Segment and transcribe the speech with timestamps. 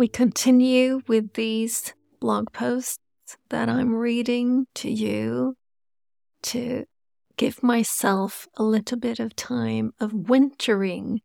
[0.00, 5.58] we continue with these blog posts that I'm reading to you
[6.40, 6.86] to
[7.36, 11.20] give myself a little bit of time of wintering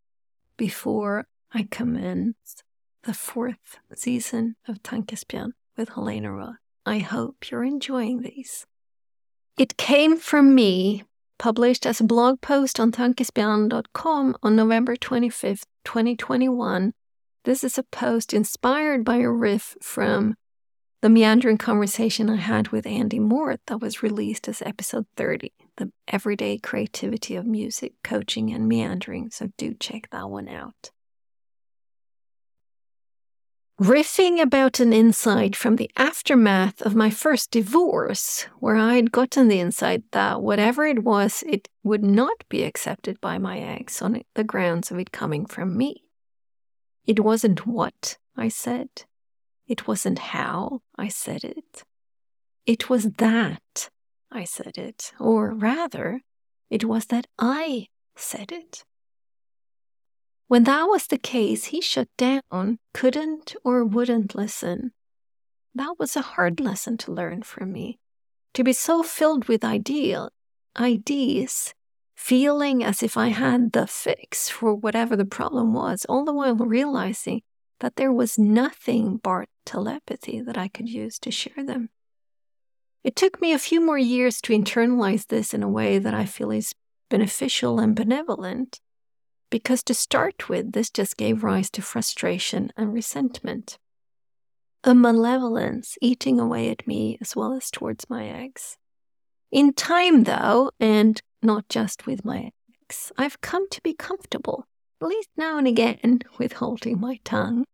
[0.58, 2.64] before I commence
[3.04, 6.56] the fourth season of Tankespjärn with Helena Roth.
[6.86, 8.66] I hope you're enjoying these.
[9.58, 11.06] It came from me,
[11.38, 16.92] published as a blog post on tankespjärn.com on November 25th, 2021.
[17.46, 20.34] This is a post inspired by a riff from
[21.04, 25.92] the meandering conversation I had with Andy Moore that was released as episode 30, the
[26.08, 29.30] everyday creativity of music, coaching, and meandering.
[29.30, 30.90] So do check that one out.
[33.80, 39.50] Riffing about an insight from the aftermath of my first divorce, where I had gotten
[39.50, 44.24] the insight that whatever it was, it would not be accepted by my ex on
[44.34, 46.05] the grounds of it coming from me.
[47.06, 48.90] It wasn't what I said,
[49.68, 51.84] it wasn't how I said it.
[52.66, 53.90] It was that
[54.32, 56.22] I said it, or rather,
[56.70, 58.84] it was that I said it.
[60.48, 64.92] When that was the case, he shut down, couldn't or wouldn't listen.
[65.74, 68.00] That was a hard lesson to learn from me.
[68.54, 70.30] To be so filled with ideal
[70.78, 71.74] ideas,
[72.16, 76.56] feeling as if I had the fix for whatever the problem was, all the while
[76.56, 77.42] realizing
[77.80, 81.90] that there was nothing but telepathy that I could use to share them.
[83.04, 86.26] It took me a few more years to internalize this in a way that I
[86.26, 86.74] feel is
[87.10, 88.80] beneficial and benevolent
[89.50, 93.78] because to start with, this just gave rise to frustration and resentment.
[94.84, 98.78] A malevolence eating away at me as well as towards my eggs.
[99.52, 102.52] In time, though, and not just with my
[102.82, 104.66] ex, I've come to be comfortable,
[105.02, 107.66] at least now and again, with holding my tongue.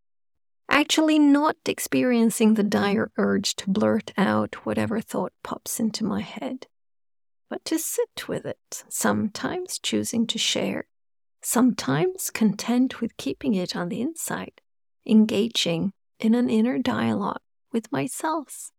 [0.69, 6.67] Actually, not experiencing the dire urge to blurt out whatever thought pops into my head,
[7.49, 10.85] but to sit with it, sometimes choosing to share,
[11.41, 14.61] sometimes content with keeping it on the inside,
[15.05, 17.41] engaging in an inner dialogue
[17.73, 18.71] with myself.